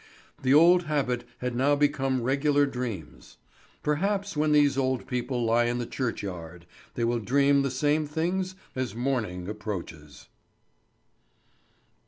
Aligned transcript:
The 0.41 0.51
old 0.51 0.85
habit 0.85 1.25
had 1.41 1.55
now 1.55 1.75
become 1.75 2.23
regular 2.23 2.65
dreams. 2.65 3.37
Perhaps 3.83 4.35
when 4.35 4.51
these 4.51 4.75
old 4.75 5.05
people 5.05 5.45
lie 5.45 5.65
in 5.65 5.77
the 5.77 5.85
churchyard 5.85 6.65
they 6.95 7.03
will 7.03 7.19
dream 7.19 7.61
the 7.61 7.69
same 7.69 8.07
things 8.07 8.55
as 8.75 8.95
morning 8.95 9.47
approaches. 9.47 10.27